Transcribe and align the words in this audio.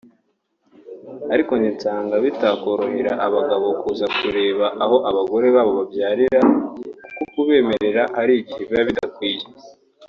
ariko 1.33 1.51
njye 1.55 1.69
nsanga 1.75 2.15
bitakorohera 2.23 3.13
abagabo 3.27 3.67
kuza 3.81 4.05
kureba 4.17 4.65
aho 4.83 4.97
abagore 5.09 5.47
babo 5.55 5.71
babyarira 5.79 6.39
kuko 7.15 7.21
kubemerera 7.33 8.01
hari 8.15 8.33
igihe 8.41 8.61
biba 8.69 8.83
bidakwiye 8.89 9.45